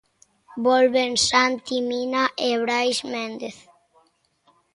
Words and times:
Volven 0.67 1.11
Santi 1.27 1.77
Mina 1.89 2.23
e 2.47 2.49
Brais 2.63 2.99
Méndez. 3.11 3.57